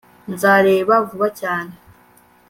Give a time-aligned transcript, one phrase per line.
[0.33, 1.73] nzareba vuba cyane